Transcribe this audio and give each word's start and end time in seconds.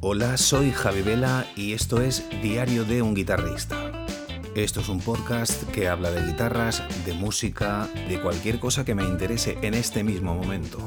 Hola, 0.00 0.36
soy 0.36 0.70
Javi 0.70 1.02
Vela 1.02 1.44
y 1.56 1.72
esto 1.72 2.00
es 2.00 2.24
Diario 2.40 2.84
de 2.84 3.02
un 3.02 3.16
guitarrista. 3.16 4.06
Esto 4.54 4.78
es 4.80 4.88
un 4.88 5.00
podcast 5.00 5.64
que 5.72 5.88
habla 5.88 6.12
de 6.12 6.24
guitarras, 6.24 6.84
de 7.04 7.14
música, 7.14 7.88
de 8.08 8.20
cualquier 8.20 8.60
cosa 8.60 8.84
que 8.84 8.94
me 8.94 9.02
interese 9.02 9.58
en 9.60 9.74
este 9.74 10.04
mismo 10.04 10.36
momento. 10.36 10.78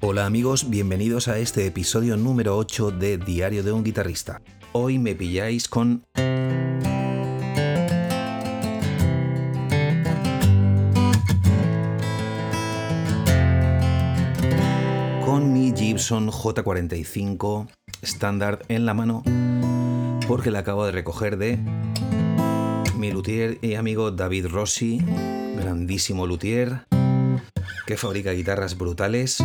Hola 0.00 0.24
amigos, 0.24 0.70
bienvenidos 0.70 1.28
a 1.28 1.38
este 1.38 1.66
episodio 1.66 2.16
número 2.16 2.56
8 2.56 2.92
de 2.92 3.18
Diario 3.18 3.62
de 3.62 3.72
un 3.72 3.84
guitarrista. 3.84 4.40
Hoy 4.72 4.98
me 4.98 5.14
pilláis 5.14 5.68
con 5.68 6.02
Gibson 15.98 16.30
J45 16.30 17.66
estándar 18.02 18.64
en 18.68 18.86
la 18.86 18.94
mano 18.94 19.24
porque 20.28 20.52
la 20.52 20.60
acabo 20.60 20.86
de 20.86 20.92
recoger 20.92 21.38
de 21.38 21.58
mi 22.94 23.10
luthier 23.10 23.58
y 23.62 23.74
amigo 23.74 24.12
David 24.12 24.46
Rossi, 24.46 25.00
grandísimo 25.56 26.28
luthier 26.28 26.86
que 27.84 27.96
fabrica 27.96 28.30
guitarras 28.30 28.78
brutales. 28.78 29.38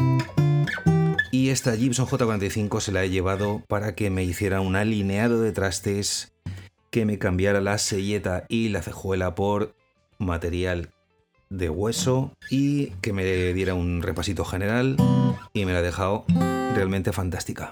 Y 1.31 1.49
esta 1.49 1.75
Gibson 1.75 2.05
J45 2.05 2.81
se 2.81 2.91
la 2.91 3.03
he 3.03 3.09
llevado 3.09 3.63
para 3.67 3.95
que 3.95 4.11
me 4.11 4.23
hiciera 4.23 4.61
un 4.61 4.75
alineado 4.75 5.41
de 5.41 5.53
trastes, 5.53 6.33
que 6.91 7.05
me 7.05 7.17
cambiara 7.17 7.61
la 7.61 7.79
selleta 7.79 8.45
y 8.47 8.69
la 8.69 8.83
cejuela 8.83 9.33
por 9.33 9.73
material 10.19 10.91
de 11.53 11.69
hueso 11.69 12.31
y 12.49 12.87
que 13.01 13.13
me 13.13 13.53
diera 13.53 13.75
un 13.75 14.01
repasito 14.01 14.43
general 14.43 14.97
y 15.53 15.65
me 15.65 15.73
la 15.73 15.79
ha 15.79 15.83
dejado 15.83 16.25
realmente 16.73 17.11
fantástica. 17.13 17.71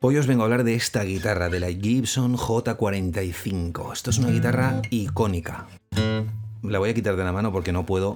Hoy 0.00 0.18
os 0.18 0.26
vengo 0.26 0.42
a 0.42 0.44
hablar 0.44 0.64
de 0.64 0.74
esta 0.74 1.02
guitarra, 1.02 1.48
de 1.48 1.60
la 1.60 1.68
Gibson 1.68 2.36
J45. 2.36 3.92
Esto 3.92 4.10
es 4.10 4.18
una 4.18 4.28
guitarra 4.28 4.82
icónica. 4.90 5.66
La 6.62 6.78
voy 6.78 6.90
a 6.90 6.94
quitar 6.94 7.16
de 7.16 7.24
la 7.24 7.32
mano 7.32 7.52
porque 7.52 7.72
no 7.72 7.86
puedo 7.86 8.14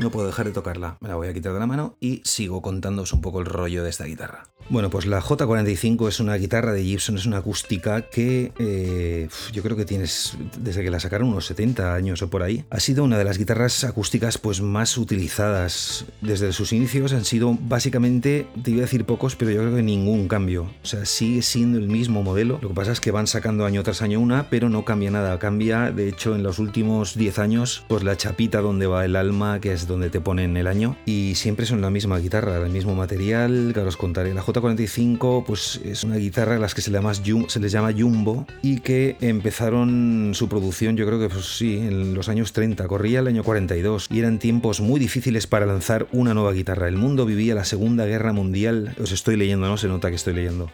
no 0.00 0.10
puedo 0.10 0.26
dejar 0.26 0.46
de 0.46 0.52
tocarla. 0.52 0.96
Me 1.00 1.08
la 1.08 1.14
voy 1.14 1.28
a 1.28 1.34
quitar 1.34 1.52
de 1.52 1.60
la 1.60 1.66
mano 1.66 1.96
y 2.00 2.22
sigo 2.24 2.60
contándoos 2.60 3.12
un 3.12 3.20
poco 3.20 3.38
el 3.38 3.46
rollo 3.46 3.84
de 3.84 3.90
esta 3.90 4.04
guitarra. 4.04 4.48
Bueno, 4.70 4.90
pues 4.90 5.06
la 5.06 5.22
J45 5.22 6.08
es 6.08 6.20
una 6.20 6.34
guitarra 6.34 6.72
de 6.72 6.84
Gibson, 6.84 7.16
es 7.16 7.24
una 7.24 7.38
acústica 7.38 8.02
que 8.02 8.52
eh, 8.58 9.28
yo 9.50 9.62
creo 9.62 9.78
que 9.78 9.86
tienes 9.86 10.36
desde 10.58 10.84
que 10.84 10.90
la 10.90 11.00
sacaron 11.00 11.28
unos 11.28 11.46
70 11.46 11.94
años 11.94 12.20
o 12.20 12.28
por 12.28 12.42
ahí. 12.42 12.66
Ha 12.68 12.78
sido 12.78 13.02
una 13.02 13.16
de 13.16 13.24
las 13.24 13.38
guitarras 13.38 13.82
acústicas 13.84 14.36
pues 14.36 14.60
más 14.60 14.98
utilizadas 14.98 16.04
desde 16.20 16.52
sus 16.52 16.74
inicios. 16.74 17.14
Han 17.14 17.24
sido 17.24 17.56
básicamente, 17.58 18.46
te 18.62 18.72
iba 18.72 18.80
a 18.80 18.82
decir 18.82 19.06
pocos, 19.06 19.36
pero 19.36 19.52
yo 19.52 19.62
creo 19.62 19.76
que 19.76 19.82
ningún 19.82 20.28
cambio. 20.28 20.64
O 20.82 20.86
sea, 20.86 21.06
sigue 21.06 21.40
siendo 21.40 21.78
el 21.78 21.88
mismo 21.88 22.22
modelo. 22.22 22.58
Lo 22.60 22.68
que 22.68 22.74
pasa 22.74 22.92
es 22.92 23.00
que 23.00 23.10
van 23.10 23.26
sacando 23.26 23.64
año 23.64 23.82
tras 23.82 24.02
año 24.02 24.20
una, 24.20 24.50
pero 24.50 24.68
no 24.68 24.84
cambia 24.84 25.10
nada. 25.10 25.38
Cambia, 25.38 25.92
de 25.92 26.10
hecho, 26.10 26.34
en 26.34 26.42
los 26.42 26.58
últimos 26.58 27.16
10 27.16 27.38
años, 27.38 27.84
pues 27.88 28.04
la 28.04 28.18
chapita 28.18 28.60
donde 28.60 28.86
va 28.86 29.06
el 29.06 29.16
alma, 29.16 29.60
que 29.60 29.72
es 29.72 29.86
donde 29.86 30.10
te 30.10 30.20
ponen 30.20 30.58
el 30.58 30.66
año. 30.66 30.98
Y 31.06 31.36
siempre 31.36 31.64
son 31.64 31.80
la 31.80 31.88
misma 31.88 32.18
guitarra, 32.18 32.58
el 32.58 32.70
mismo 32.70 32.94
material, 32.94 33.70
que 33.72 33.80
os 33.80 33.96
contaré. 33.96 34.34
La 34.34 34.42
J45 34.60 35.44
pues 35.44 35.80
es 35.84 36.04
una 36.04 36.16
guitarra 36.16 36.56
a 36.56 36.58
las 36.58 36.74
que 36.74 36.82
se, 36.82 36.90
le 36.90 36.98
llama, 36.98 37.12
se 37.14 37.60
les 37.60 37.72
llama 37.72 37.92
Jumbo 37.96 38.46
y 38.62 38.80
que 38.80 39.16
empezaron 39.20 40.32
su 40.34 40.48
producción 40.48 40.96
yo 40.96 41.06
creo 41.06 41.18
que 41.18 41.28
pues 41.28 41.56
sí, 41.56 41.78
en 41.78 42.14
los 42.14 42.28
años 42.28 42.52
30, 42.52 42.86
corría 42.86 43.20
el 43.20 43.26
año 43.26 43.44
42 43.44 44.08
y 44.10 44.18
eran 44.18 44.38
tiempos 44.38 44.80
muy 44.80 45.00
difíciles 45.00 45.46
para 45.46 45.66
lanzar 45.66 46.06
una 46.12 46.34
nueva 46.34 46.52
guitarra. 46.52 46.88
El 46.88 46.96
mundo 46.96 47.26
vivía 47.26 47.54
la 47.54 47.64
Segunda 47.64 48.06
Guerra 48.06 48.32
Mundial, 48.32 48.94
os 49.00 49.12
estoy 49.12 49.36
leyendo, 49.36 49.68
no 49.68 49.76
se 49.76 49.88
nota 49.88 50.10
que 50.10 50.16
estoy 50.16 50.34
leyendo 50.34 50.70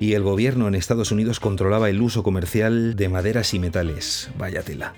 y 0.00 0.14
el 0.14 0.22
gobierno 0.22 0.68
en 0.68 0.74
Estados 0.74 1.12
Unidos 1.12 1.40
controlaba 1.40 1.88
el 1.88 2.02
uso 2.02 2.22
comercial 2.22 2.96
de 2.96 3.08
maderas 3.08 3.54
y 3.54 3.58
metales. 3.58 4.28
Vaya 4.36 4.62
tela. 4.62 4.92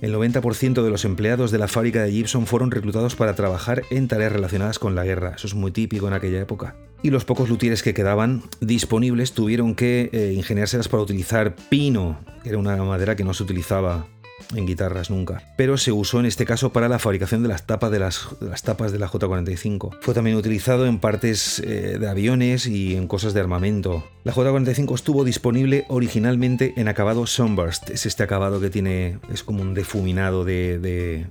El 0.00 0.14
90% 0.14 0.82
de 0.82 0.90
los 0.90 1.04
empleados 1.04 1.50
de 1.50 1.58
la 1.58 1.68
fábrica 1.68 2.02
de 2.02 2.12
Gibson 2.12 2.46
fueron 2.46 2.70
reclutados 2.70 3.16
para 3.16 3.34
trabajar 3.34 3.82
en 3.90 4.08
tareas 4.08 4.32
relacionadas 4.32 4.78
con 4.78 4.94
la 4.94 5.04
guerra. 5.04 5.34
Eso 5.36 5.46
es 5.46 5.54
muy 5.54 5.70
típico 5.70 6.08
en 6.08 6.14
aquella 6.14 6.40
época. 6.40 6.76
Y 7.02 7.10
los 7.10 7.24
pocos 7.24 7.48
luthieres 7.48 7.82
que 7.82 7.94
quedaban 7.94 8.42
disponibles 8.60 9.32
tuvieron 9.32 9.74
que 9.74 10.08
eh, 10.12 10.32
ingeniárselas 10.36 10.88
para 10.88 11.02
utilizar 11.02 11.56
pino, 11.68 12.20
que 12.42 12.50
era 12.50 12.58
una 12.58 12.76
madera 12.76 13.16
que 13.16 13.24
no 13.24 13.34
se 13.34 13.42
utilizaba 13.42 14.06
en 14.54 14.66
guitarras 14.66 15.10
nunca, 15.10 15.42
pero 15.56 15.76
se 15.76 15.92
usó 15.92 16.20
en 16.20 16.26
este 16.26 16.44
caso 16.44 16.72
para 16.72 16.88
la 16.88 16.98
fabricación 16.98 17.42
de 17.42 17.48
las 17.48 17.66
tapas 17.66 17.90
de 17.90 17.98
las, 17.98 18.28
tapas 18.64 18.92
de 18.92 18.98
la 18.98 19.08
J45. 19.08 19.98
Fue 20.00 20.14
también 20.14 20.36
utilizado 20.36 20.86
en 20.86 20.98
partes 20.98 21.60
eh, 21.60 21.98
de 21.98 22.08
aviones 22.08 22.66
y 22.66 22.96
en 22.96 23.08
cosas 23.08 23.34
de 23.34 23.40
armamento. 23.40 24.04
La 24.24 24.32
J45 24.32 24.94
estuvo 24.94 25.24
disponible 25.24 25.84
originalmente 25.88 26.74
en 26.76 26.88
acabado 26.88 27.26
Sunburst, 27.26 27.90
es 27.90 28.06
este 28.06 28.22
acabado 28.22 28.60
que 28.60 28.70
tiene, 28.70 29.18
es 29.32 29.42
como 29.42 29.62
un 29.62 29.74
defuminado 29.74 30.44
de, 30.44 30.78
de 30.78 31.26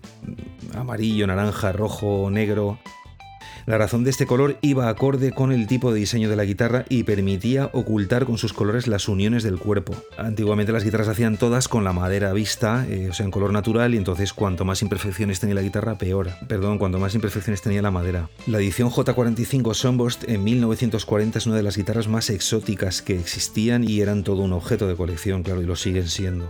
amarillo, 0.73 1.27
naranja, 1.27 1.71
rojo, 1.71 2.29
negro, 2.31 2.79
la 3.65 3.77
razón 3.77 4.03
de 4.03 4.09
este 4.09 4.25
color 4.25 4.57
iba 4.61 4.89
acorde 4.89 5.31
con 5.31 5.51
el 5.51 5.67
tipo 5.67 5.93
de 5.93 5.99
diseño 5.99 6.29
de 6.29 6.35
la 6.35 6.45
guitarra 6.45 6.85
y 6.89 7.03
permitía 7.03 7.69
ocultar 7.73 8.25
con 8.25 8.37
sus 8.37 8.53
colores 8.53 8.87
las 8.87 9.07
uniones 9.07 9.43
del 9.43 9.59
cuerpo. 9.59 9.95
Antiguamente 10.17 10.71
las 10.71 10.83
guitarras 10.83 11.07
hacían 11.07 11.37
todas 11.37 11.67
con 11.67 11.83
la 11.83 11.93
madera 11.93 12.33
vista, 12.33 12.85
eh, 12.87 13.09
o 13.09 13.13
sea, 13.13 13.25
en 13.25 13.31
color 13.31 13.53
natural, 13.53 13.93
y 13.93 13.97
entonces 13.97 14.33
cuanto 14.33 14.65
más 14.65 14.81
imperfecciones 14.81 15.39
tenía 15.39 15.55
la 15.55 15.61
guitarra, 15.61 15.97
peor. 15.97 16.29
Perdón, 16.47 16.77
cuanto 16.77 16.99
más 16.99 17.15
imperfecciones 17.15 17.61
tenía 17.61 17.81
la 17.81 17.91
madera. 17.91 18.29
La 18.47 18.57
edición 18.57 18.89
J45 18.89 19.73
Sunburst 19.73 20.27
en 20.27 20.43
1940 20.43 21.37
es 21.37 21.45
una 21.45 21.55
de 21.55 21.63
las 21.63 21.77
guitarras 21.77 22.07
más 22.07 22.29
exóticas 22.29 23.01
que 23.01 23.19
existían 23.19 23.87
y 23.87 24.01
eran 24.01 24.23
todo 24.23 24.41
un 24.41 24.53
objeto 24.53 24.87
de 24.87 24.95
colección, 24.95 25.43
claro, 25.43 25.61
y 25.61 25.65
lo 25.65 25.75
siguen 25.75 26.07
siendo 26.07 26.49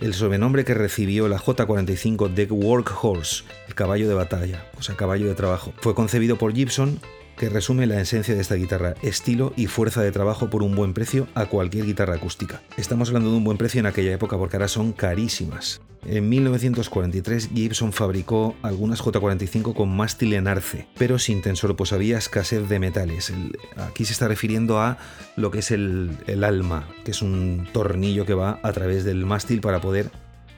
el 0.00 0.14
sobrenombre 0.14 0.64
que 0.64 0.74
recibió 0.74 1.28
la 1.28 1.38
J45 1.38 2.32
de 2.32 2.46
Workhorse, 2.46 3.44
el 3.68 3.74
caballo 3.74 4.08
de 4.08 4.14
batalla, 4.14 4.66
o 4.78 4.82
sea, 4.82 4.96
caballo 4.96 5.26
de 5.26 5.34
trabajo. 5.34 5.72
Fue 5.78 5.94
concebido 5.94 6.36
por 6.36 6.54
Gibson 6.54 7.00
que 7.36 7.48
resume 7.48 7.86
la 7.86 8.00
esencia 8.00 8.34
de 8.34 8.40
esta 8.40 8.54
guitarra, 8.54 8.94
estilo 9.02 9.52
y 9.56 9.66
fuerza 9.66 10.02
de 10.02 10.12
trabajo 10.12 10.50
por 10.50 10.62
un 10.62 10.74
buen 10.74 10.94
precio 10.94 11.26
a 11.34 11.46
cualquier 11.46 11.86
guitarra 11.86 12.14
acústica. 12.14 12.62
Estamos 12.76 13.08
hablando 13.08 13.30
de 13.30 13.36
un 13.36 13.44
buen 13.44 13.58
precio 13.58 13.80
en 13.80 13.86
aquella 13.86 14.12
época 14.12 14.36
porque 14.38 14.56
ahora 14.56 14.68
son 14.68 14.92
carísimas. 14.92 15.80
En 16.06 16.28
1943 16.28 17.50
Gibson 17.54 17.92
fabricó 17.92 18.56
algunas 18.62 19.02
J45 19.02 19.74
con 19.74 19.96
mástil 19.96 20.34
en 20.34 20.48
arce, 20.48 20.86
pero 20.98 21.18
sin 21.18 21.40
tensor, 21.40 21.76
pues 21.76 21.92
había 21.92 22.18
escasez 22.18 22.68
de 22.68 22.78
metales. 22.78 23.32
aquí 23.78 24.04
se 24.04 24.12
está 24.12 24.28
refiriendo 24.28 24.80
a 24.80 24.98
lo 25.36 25.50
que 25.50 25.60
es 25.60 25.70
el, 25.70 26.16
el 26.26 26.44
alma, 26.44 26.88
que 27.04 27.12
es 27.12 27.22
un 27.22 27.66
tornillo 27.72 28.26
que 28.26 28.34
va 28.34 28.60
a 28.62 28.72
través 28.72 29.04
del 29.04 29.24
mástil 29.24 29.60
para 29.60 29.80
poder 29.80 30.10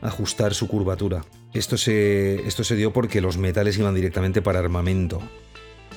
ajustar 0.02 0.54
su 0.54 0.66
curvatura. 0.68 1.24
Esto 1.54 1.76
se, 1.76 2.46
esto 2.46 2.64
se 2.64 2.76
dio 2.76 2.92
porque 2.92 3.20
los 3.20 3.38
metales 3.38 3.78
iban 3.78 3.94
directamente 3.94 4.42
para 4.42 4.58
armamento. 4.58 5.22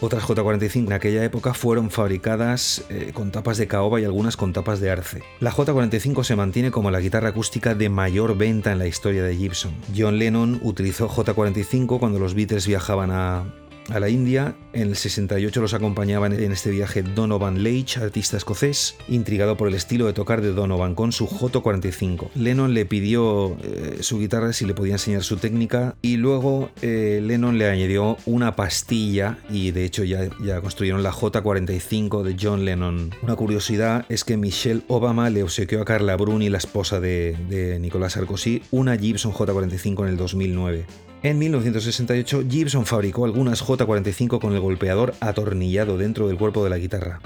Otras 0.02 0.24
J45 0.24 0.88
en 0.88 0.94
aquella 0.94 1.24
época 1.24 1.54
fueron 1.54 1.92
fabricadas 1.92 2.84
eh, 2.90 3.12
con 3.14 3.32
tapas 3.32 3.58
de 3.58 3.68
caoba 3.68 4.00
y 4.00 4.06
algunas 4.06 4.38
con 4.38 4.54
tapas 4.54 4.80
de 4.80 4.92
arce. 4.92 5.24
La 5.42 5.52
J45 5.52 6.24
se 6.24 6.38
mantiene 6.38 6.72
como 6.72 6.90
la 6.90 7.02
guitarra 7.02 7.30
acústica 7.30 7.76
de 7.76 7.90
mayor 7.90 8.38
venta 8.38 8.72
en 8.72 8.80
la 8.80 8.88
historia 8.88 9.24
de 9.24 9.36
Gibson. 9.36 9.74
John 9.96 10.18
Lennon 10.18 10.59
utilizó 10.64 11.09
J45 11.09 12.00
cuando 12.00 12.18
los 12.18 12.34
Beatles 12.34 12.66
viajaban 12.66 13.12
a, 13.12 13.44
a 13.92 14.00
la 14.00 14.10
India. 14.10 14.56
En 14.74 14.90
el 14.90 14.96
68 14.96 15.62
los 15.62 15.74
acompañaban 15.74 16.34
en 16.34 16.52
este 16.52 16.70
viaje 16.72 17.04
Donovan 17.04 17.64
Leitch, 17.64 17.97
artista 17.97 18.38
escocés, 18.38 18.96
intrigado 19.08 19.58
por 19.58 19.68
el 19.68 19.74
estilo 19.74 20.06
de 20.06 20.14
tocar 20.14 20.41
de 20.41 20.53
Donovan 20.53 20.96
con 20.96 21.12
su 21.12 21.28
J45. 21.28 22.30
Lennon 22.36 22.74
le 22.74 22.86
pidió 22.86 23.58
eh, 23.64 23.97
su 24.02 24.20
guitarra 24.20 24.53
si 24.53 24.66
le 24.66 24.74
podía 24.74 24.94
enseñar 24.94 25.24
su 25.24 25.38
técnica 25.38 25.96
y 26.02 26.18
luego 26.18 26.70
eh, 26.82 27.20
Lennon 27.24 27.58
le 27.58 27.70
añadió 27.70 28.18
una 28.26 28.56
pastilla 28.56 29.40
y 29.50 29.72
de 29.72 29.86
hecho 29.86 30.03
ya, 30.03 30.30
ya 30.44 30.62
construyeron 30.62 31.03
la 31.03 31.12
J45 31.12 32.24
de 32.24 32.35
John 32.40 32.66
Lennon. 32.66 33.12
Una 33.24 33.35
curiosidad 33.35 34.06
es 34.09 34.24
que 34.24 34.38
Michelle 34.38 34.84
Obama 34.88 35.30
le 35.30 35.44
obsequió 35.44 35.82
a 35.82 35.85
Carla 35.85 36.16
Bruni, 36.16 36.50
la 36.50 36.58
esposa 36.58 37.00
de, 37.00 37.35
de 37.50 37.80
Nicolás 37.80 38.14
Sarkozy, 38.14 38.62
una 38.72 38.97
Gibson 38.97 39.34
J45 39.34 40.03
en 40.03 40.09
el 40.09 40.18
2009. 40.18 41.09
En 41.22 41.38
1968, 41.38 42.46
Gibson 42.50 42.86
fabricó 42.86 43.26
algunas 43.26 43.62
J45 43.62 44.40
con 44.40 44.54
el 44.54 44.62
golpeador 44.62 45.14
atornillado 45.20 45.98
dentro 45.98 46.30
del 46.30 46.38
cuerpo 46.38 46.64
de 46.64 46.70
la 46.70 46.78
guitarra. 46.78 47.20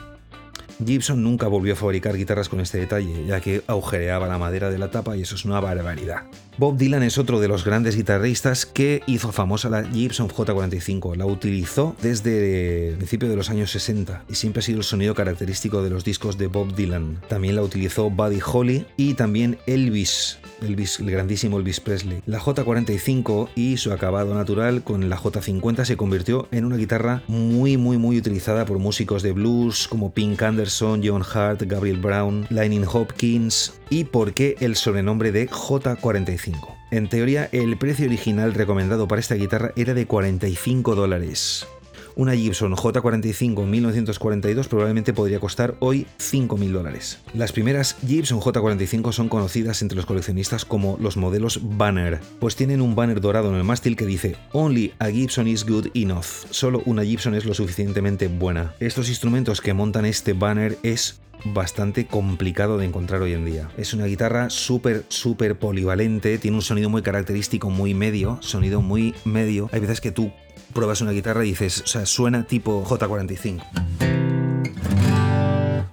Gibson 0.84 1.24
nunca 1.24 1.48
volvió 1.48 1.74
a 1.74 1.76
fabricar 1.76 2.18
guitarras 2.18 2.50
con 2.50 2.60
este 2.60 2.80
detalle, 2.80 3.26
ya 3.28 3.40
que 3.40 3.62
agujereaba 3.68 4.28
la 4.28 4.40
madera 4.40 4.72
de 4.72 4.80
la 4.80 4.90
tapa 4.90 5.16
y 5.16 5.22
eso 5.22 5.36
es 5.36 5.46
una 5.46 5.60
barbaridad. 5.60 6.24
Bob 6.58 6.78
Dylan 6.78 7.04
es 7.04 7.20
otro 7.20 7.40
de 7.40 7.48
los 7.48 7.64
grandes 7.64 7.96
guitarristas 7.96 8.66
que 8.66 9.02
hizo 9.06 9.32
famosa 9.32 9.70
la 9.70 9.84
Gibson 9.84 10.28
J45. 10.28 11.16
La 11.16 11.26
utilizó 11.26 11.96
desde 12.02 12.90
el 12.90 12.98
principio 12.98 13.30
de 13.30 13.36
los 13.36 13.50
años 13.50 13.72
60 13.72 14.26
y 14.30 14.36
siempre 14.36 14.60
ha 14.60 14.64
sido 14.64 14.80
el 14.80 14.84
sonido 14.84 15.14
característico 15.14 15.84
de 15.84 15.92
los 15.92 16.04
discos 16.04 16.38
de 16.38 16.48
Bob 16.48 16.76
Dylan. 16.76 17.22
También 17.28 17.56
la 17.56 17.62
utilizó 17.62 18.10
Buddy 18.10 18.40
Holly 18.44 18.86
y 18.98 19.14
también 19.14 19.58
Elvis, 19.68 20.40
El 20.64 21.12
grandísimo 21.12 21.58
Elvis 21.58 21.80
Presley. 21.80 22.22
La 22.26 22.40
J45 22.40 23.50
y 23.56 23.78
su 23.78 23.92
acabado 23.92 24.34
natural 24.34 24.84
con 24.84 25.10
la 25.10 25.18
J50 25.18 25.86
se 25.86 25.98
convirtió 25.98 26.48
en 26.52 26.66
una 26.66 26.78
guitarra 26.78 27.22
muy 27.28 27.78
muy 27.78 27.98
muy 27.98 28.18
utilizada 28.18 28.66
por 28.66 28.80
músicos 28.80 29.24
de 29.24 29.34
blues 29.34 29.88
como 29.88 30.14
Pink 30.14 30.42
Anderson, 30.42 31.02
John 31.04 31.24
Hart, 31.24 31.64
Gabriel 31.64 32.00
Brown, 32.00 32.48
Lightning 32.50 32.86
Hopkins 32.92 33.74
y 33.90 34.06
por 34.06 34.34
qué 34.34 34.56
el 34.60 34.76
sobrenombre 34.76 35.32
de 35.32 35.50
J45. 35.50 36.76
En 36.92 37.10
teoría, 37.10 37.50
el 37.52 37.78
precio 37.78 38.06
original 38.06 38.54
recomendado 38.54 39.08
para 39.08 39.20
esta 39.20 39.36
guitarra 39.36 39.72
era 39.76 39.94
de 39.94 40.06
45 40.06 40.96
dólares. 40.96 41.68
Una 42.16 42.36
Gibson 42.36 42.76
J45 42.76 43.66
1942 43.66 44.68
probablemente 44.68 45.14
podría 45.14 45.40
costar 45.40 45.76
hoy 45.80 46.06
5.000 46.20 46.72
dólares. 46.72 47.20
Las 47.34 47.52
primeras 47.52 47.96
Gibson 48.06 48.40
J45 48.40 49.12
son 49.12 49.30
conocidas 49.30 49.82
entre 49.82 49.96
los 49.96 50.06
coleccionistas 50.06 50.64
como 50.64 50.98
los 51.02 51.18
modelos 51.18 51.60
Banner, 51.64 52.20
pues 52.40 52.56
tienen 52.56 52.82
un 52.82 52.96
banner 52.96 53.20
dorado 53.20 53.50
en 53.50 53.56
el 53.56 53.64
mástil 53.64 53.96
que 53.96 54.06
dice 54.06 54.36
Only 54.52 54.94
a 55.00 55.08
Gibson 55.08 55.48
is 55.48 55.66
good 55.66 55.88
enough. 55.96 56.46
Solo 56.52 56.84
una 56.86 57.04
Gibson 57.04 57.34
es 57.34 57.46
lo 57.46 57.56
suficientemente 57.56 58.28
buena. 58.28 58.76
Estos 58.80 59.10
instrumentos 59.10 59.60
que 59.60 59.74
montan 59.74 60.06
este 60.06 60.34
banner 60.34 60.78
es 60.84 61.20
bastante 61.46 62.06
complicado 62.06 62.78
de 62.78 62.86
encontrar 62.86 63.22
hoy 63.22 63.34
en 63.34 63.46
día. 63.46 63.70
Es 63.78 63.94
una 63.94 64.06
guitarra 64.06 64.50
súper, 64.50 65.04
súper 65.10 65.58
polivalente, 65.58 66.38
tiene 66.38 66.58
un 66.58 66.62
sonido 66.62 66.90
muy 66.90 67.02
característico, 67.02 67.70
muy 67.70 67.94
medio, 67.94 68.38
sonido 68.42 68.82
muy 68.82 69.14
medio. 69.26 69.70
Hay 69.74 69.80
veces 69.80 70.00
que 70.00 70.12
tú 70.12 70.32
pruebas 70.74 71.02
una 71.02 71.12
guitarra 71.12 71.46
y 71.46 71.50
dices, 71.50 71.82
o 71.82 71.88
sea, 71.88 72.06
suena 72.06 72.44
tipo 72.46 72.84
J45. 72.86 73.64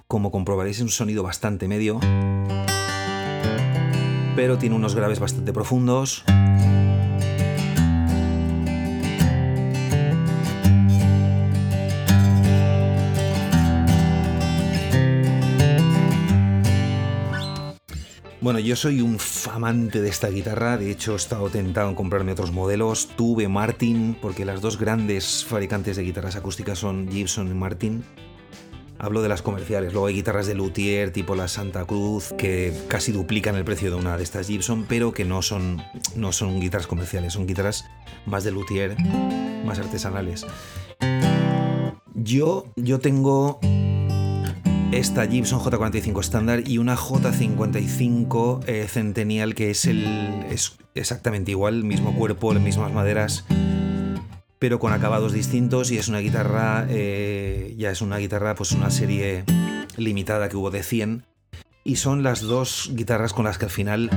Como 0.07 0.31
comprobaréis, 0.31 0.77
es 0.77 0.83
un 0.83 0.89
sonido 0.89 1.23
bastante 1.23 1.67
medio, 1.67 1.99
pero 4.35 4.57
tiene 4.57 4.75
unos 4.75 4.95
graves 4.95 5.19
bastante 5.19 5.53
profundos. 5.53 6.23
Bueno, 18.41 18.57
yo 18.57 18.75
soy 18.75 19.01
un 19.01 19.19
famante 19.19 20.01
de 20.01 20.09
esta 20.09 20.27
guitarra, 20.29 20.75
de 20.75 20.89
hecho 20.89 21.13
he 21.13 21.15
estado 21.15 21.49
tentado 21.49 21.89
en 21.89 21.95
comprarme 21.95 22.31
otros 22.31 22.51
modelos. 22.51 23.09
Tuve 23.15 23.47
Martin, 23.47 24.17
porque 24.19 24.45
las 24.45 24.61
dos 24.61 24.79
grandes 24.79 25.45
fabricantes 25.45 25.95
de 25.95 26.01
guitarras 26.01 26.35
acústicas 26.35 26.79
son 26.79 27.07
Gibson 27.11 27.49
y 27.49 27.53
Martin. 27.53 28.03
Hablo 28.97 29.21
de 29.21 29.29
las 29.29 29.43
comerciales, 29.43 29.93
luego 29.93 30.07
hay 30.07 30.15
guitarras 30.15 30.47
de 30.47 30.55
luthier 30.55 31.13
tipo 31.13 31.35
la 31.35 31.47
Santa 31.47 31.85
Cruz 31.85 32.33
que 32.35 32.73
casi 32.87 33.11
duplican 33.11 33.55
el 33.55 33.63
precio 33.63 33.91
de 33.91 33.97
una 33.97 34.17
de 34.17 34.23
estas 34.23 34.47
Gibson, 34.47 34.87
pero 34.89 35.11
que 35.11 35.23
no 35.23 35.43
son, 35.43 35.79
no 36.15 36.31
son 36.31 36.59
guitarras 36.59 36.87
comerciales, 36.87 37.33
son 37.33 37.45
guitarras 37.45 37.85
más 38.25 38.43
de 38.43 38.51
luthier, 38.51 38.97
más 39.63 39.77
artesanales. 39.77 40.47
Yo, 42.15 42.65
yo 42.75 42.99
tengo 42.99 43.59
esta 44.91 45.25
Gibson 45.25 45.59
J45 45.59 46.19
estándar 46.19 46.67
y 46.67 46.77
una 46.77 46.97
J55 46.97 48.65
eh, 48.67 48.87
Centennial 48.89 49.55
que 49.55 49.71
es, 49.71 49.85
el, 49.85 50.05
es 50.49 50.77
exactamente 50.95 51.51
igual, 51.51 51.83
mismo 51.83 52.13
cuerpo, 52.13 52.53
las 52.53 52.61
mismas 52.61 52.91
maderas, 52.91 53.45
pero 54.59 54.79
con 54.79 54.91
acabados 54.91 55.31
distintos 55.31 55.91
y 55.91 55.97
es 55.97 56.09
una 56.09 56.19
guitarra, 56.19 56.85
eh, 56.89 57.73
ya 57.77 57.91
es 57.91 58.01
una 58.01 58.17
guitarra, 58.17 58.53
pues 58.55 58.73
una 58.73 58.91
serie 58.91 59.45
limitada 59.95 60.49
que 60.49 60.57
hubo 60.57 60.71
de 60.71 60.83
100 60.83 61.25
y 61.85 61.95
son 61.95 62.21
las 62.21 62.41
dos 62.41 62.91
guitarras 62.93 63.33
con 63.33 63.45
las 63.45 63.57
que 63.57 63.65
al 63.65 63.71
final 63.71 64.09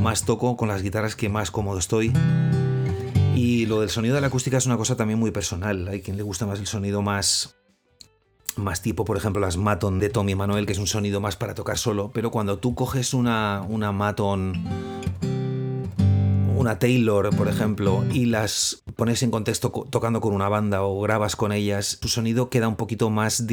más 0.00 0.24
toco, 0.24 0.56
con 0.56 0.68
las 0.68 0.82
guitarras 0.82 1.16
que 1.16 1.28
más 1.28 1.50
cómodo 1.50 1.78
estoy. 1.78 2.12
Y 3.34 3.66
lo 3.66 3.80
del 3.80 3.90
sonido 3.90 4.14
de 4.14 4.20
la 4.20 4.28
acústica 4.28 4.58
es 4.58 4.66
una 4.66 4.76
cosa 4.76 4.96
también 4.96 5.18
muy 5.18 5.30
personal. 5.30 5.88
Hay 5.88 6.02
quien 6.02 6.16
le 6.16 6.22
gusta 6.22 6.46
más 6.46 6.58
el 6.60 6.66
sonido 6.66 7.02
más 7.02 7.59
más 8.56 8.82
tipo, 8.82 9.04
por 9.04 9.16
ejemplo, 9.16 9.40
las 9.40 9.56
Maton 9.56 9.98
de 9.98 10.08
Tommy 10.08 10.34
Manuel, 10.34 10.66
que 10.66 10.72
es 10.72 10.78
un 10.78 10.86
sonido 10.86 11.20
más 11.20 11.36
para 11.36 11.54
tocar 11.54 11.78
solo, 11.78 12.10
pero 12.12 12.30
cuando 12.30 12.58
tú 12.58 12.74
coges 12.74 13.14
una, 13.14 13.62
una 13.68 13.92
Maton, 13.92 14.64
una 16.56 16.78
Taylor, 16.78 17.34
por 17.34 17.48
ejemplo, 17.48 18.04
y 18.12 18.26
las 18.26 18.82
pones 18.96 19.22
en 19.22 19.30
contexto 19.30 19.70
tocando 19.70 20.20
con 20.20 20.34
una 20.34 20.48
banda 20.48 20.82
o 20.82 21.00
grabas 21.00 21.34
con 21.34 21.52
ellas, 21.52 21.98
tu 22.00 22.08
sonido 22.08 22.50
queda 22.50 22.68
un 22.68 22.76
poquito 22.76 23.08
más, 23.08 23.44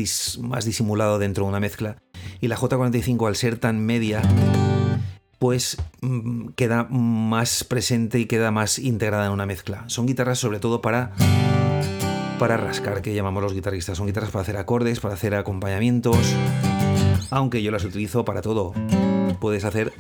más 0.42 0.66
disimulado 0.66 1.18
dentro 1.18 1.46
de 1.46 1.50
una 1.50 1.60
mezcla. 1.60 2.02
Y 2.42 2.50
la 2.50 2.58
J45, 2.58 3.28
al 3.28 3.36
ser 3.36 3.58
tan 3.58 3.80
media, 3.80 4.22
pues 5.40 5.78
mm, 6.02 6.50
queda 6.50 6.84
más 6.90 7.64
presente 7.64 8.20
y 8.20 8.26
queda 8.26 8.52
más 8.52 8.80
integrada 8.80 9.28
en 9.28 9.32
una 9.32 9.46
mezcla. 9.46 9.86
Son 9.88 10.06
guitarras 10.06 10.40
sobre 10.40 10.60
todo 10.60 10.82
para 10.82 11.14
para 12.40 12.58
rascar, 12.58 13.02
que 13.02 13.14
llamamos 13.14 13.44
los 13.44 13.54
guitarristas. 13.54 13.98
Son 13.98 14.08
guitarras 14.08 14.32
para 14.32 14.44
hacer 14.44 14.58
acordes, 14.58 15.00
para 15.00 15.14
hacer 15.16 15.36
acompañamientos, 15.36 16.18
aunque 17.32 17.62
yo 17.64 17.72
las 17.72 17.84
utilizo 17.84 18.26
para 18.26 18.42
todo. 18.42 18.74
Puedes 19.40 19.66
hacer... 19.66 19.94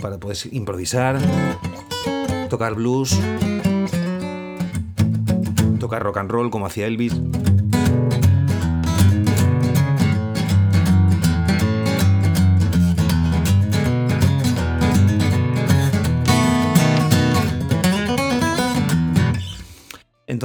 Para 0.00 0.18
puedes 0.18 0.46
improvisar, 0.52 1.18
tocar 2.48 2.74
blues, 2.74 3.18
tocar 5.80 6.02
rock 6.02 6.18
and 6.18 6.30
roll 6.30 6.50
como 6.50 6.66
hacía 6.66 6.86
Elvis. 6.86 7.20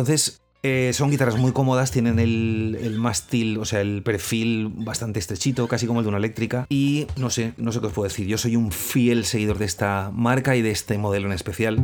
Entonces, 0.04 0.42
eh, 0.64 0.92
son 0.92 1.12
guitarras 1.12 1.38
muy 1.38 1.54
cómodas, 1.54 1.92
tienen 1.92 2.20
el, 2.20 2.98
mástil, 3.00 3.58
o 3.58 3.64
sea, 3.64 3.80
el 3.80 4.04
perfil 4.04 4.68
bastante 4.68 5.18
estrechito, 5.18 5.70
casi 5.70 5.88
como 5.88 6.02
el 6.02 6.04
de 6.04 6.10
una 6.10 6.18
eléctrica. 6.18 6.66
Y 6.68 7.08
no 7.16 7.30
sé, 7.30 7.54
no 7.56 7.72
sé 7.72 7.80
qué 7.80 7.86
os 7.86 7.94
puedo 7.94 8.10
decir. 8.10 8.28
Yo 8.28 8.38
soy 8.38 8.58
un 8.58 8.74
fiel 8.74 9.24
seguidor 9.24 9.60
de 9.60 9.66
esta 9.66 10.12
marca 10.14 10.58
y 10.58 10.62
de 10.62 10.72
este 10.72 10.98
modelo 10.98 11.28
en 11.28 11.32
especial. 11.32 11.78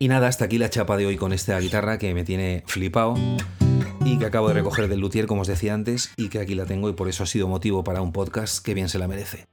Y 0.00 0.08
nada, 0.08 0.26
hasta 0.26 0.46
aquí 0.46 0.58
la 0.58 0.68
chapa 0.68 0.96
de 0.96 1.06
hoy 1.06 1.16
con 1.16 1.32
esta 1.32 1.56
guitarra 1.60 2.00
que 2.00 2.12
me 2.12 2.24
tiene 2.24 2.64
flipado 2.66 3.14
y 4.04 4.18
que 4.18 4.26
acabo 4.26 4.48
de 4.48 4.54
recoger 4.54 4.88
del 4.88 4.98
luthier, 4.98 5.26
como 5.28 5.42
os 5.42 5.46
decía 5.46 5.74
antes, 5.74 6.10
y 6.16 6.28
que 6.28 6.40
aquí 6.40 6.56
la 6.56 6.66
tengo 6.66 6.88
y 6.88 6.94
por 6.94 7.08
eso 7.08 7.22
ha 7.22 7.26
sido 7.26 7.46
motivo 7.46 7.84
para 7.84 8.02
un 8.02 8.10
podcast 8.10 8.64
que 8.64 8.74
bien 8.74 8.88
se 8.88 8.98
la 8.98 9.06
merece. 9.06 9.46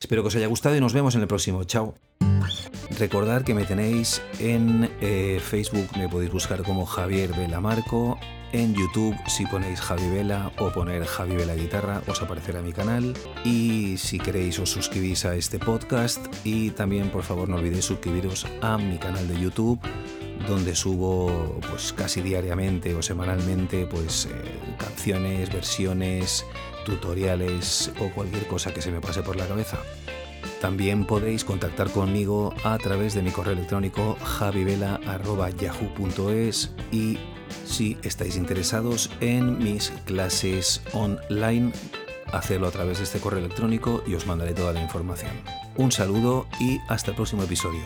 Espero 0.00 0.22
que 0.22 0.28
os 0.28 0.36
haya 0.36 0.46
gustado 0.46 0.74
y 0.74 0.80
nos 0.80 0.94
vemos 0.94 1.14
en 1.16 1.20
el 1.20 1.28
próximo. 1.28 1.64
Chao. 1.64 1.94
Recordad 3.02 3.42
que 3.42 3.52
me 3.52 3.64
tenéis 3.64 4.22
en 4.38 4.88
eh, 5.00 5.40
Facebook, 5.42 5.88
me 5.98 6.08
podéis 6.08 6.30
buscar 6.30 6.62
como 6.62 6.86
Javier 6.86 7.32
Vela 7.36 7.60
Marco. 7.60 8.16
En 8.52 8.76
YouTube, 8.76 9.16
si 9.26 9.44
ponéis 9.44 9.80
Javi 9.80 10.08
Vela 10.08 10.52
o 10.56 10.70
poner 10.70 11.04
Javi 11.04 11.34
Vela 11.34 11.56
Guitarra, 11.56 12.00
os 12.06 12.22
aparecerá 12.22 12.62
mi 12.62 12.72
canal. 12.72 13.12
Y 13.44 13.96
si 13.98 14.20
queréis, 14.20 14.60
os 14.60 14.70
suscribís 14.70 15.24
a 15.24 15.34
este 15.34 15.58
podcast. 15.58 16.24
Y 16.44 16.70
también, 16.70 17.10
por 17.10 17.24
favor, 17.24 17.48
no 17.48 17.56
olvidéis 17.56 17.86
suscribiros 17.86 18.46
a 18.60 18.78
mi 18.78 18.98
canal 18.98 19.26
de 19.26 19.40
YouTube, 19.40 19.80
donde 20.46 20.76
subo 20.76 21.58
pues 21.68 21.92
casi 21.92 22.20
diariamente 22.20 22.94
o 22.94 23.02
semanalmente 23.02 23.84
pues 23.84 24.26
eh, 24.26 24.76
canciones, 24.78 25.52
versiones, 25.52 26.46
tutoriales 26.84 27.90
o 27.98 28.10
cualquier 28.14 28.46
cosa 28.46 28.72
que 28.72 28.80
se 28.80 28.92
me 28.92 29.00
pase 29.00 29.22
por 29.24 29.34
la 29.34 29.48
cabeza. 29.48 29.78
También 30.62 31.04
podéis 31.06 31.44
contactar 31.44 31.90
conmigo 31.90 32.54
a 32.62 32.78
través 32.78 33.14
de 33.14 33.22
mi 33.22 33.32
correo 33.32 33.54
electrónico 33.54 34.16
javivela.yahoo.es 34.22 36.72
y 36.92 37.18
si 37.64 37.98
estáis 38.04 38.36
interesados 38.36 39.10
en 39.20 39.58
mis 39.58 39.90
clases 40.04 40.80
online, 40.92 41.72
hacedlo 42.32 42.68
a 42.68 42.70
través 42.70 42.98
de 42.98 43.04
este 43.04 43.18
correo 43.18 43.40
electrónico 43.40 44.04
y 44.06 44.14
os 44.14 44.28
mandaré 44.28 44.54
toda 44.54 44.72
la 44.72 44.80
información. 44.80 45.32
Un 45.76 45.90
saludo 45.90 46.46
y 46.60 46.78
hasta 46.88 47.10
el 47.10 47.16
próximo 47.16 47.42
episodio. 47.42 47.82